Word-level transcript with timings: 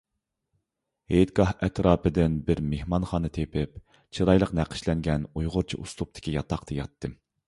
ھېيتگاھ 1.15 1.49
ئەتراپىدىن 1.65 2.37
بىر 2.47 2.61
مېھمانخانا 2.71 3.31
تېپىپ، 3.35 3.75
چىرايلىق 4.19 4.55
نەقىشلەنگەن 4.61 5.29
ئۇيغۇرچە 5.33 5.81
ئۇسلۇبتىكى 5.85 6.35
ياتاقتا 6.39 6.79
ياتتىم. 6.79 7.15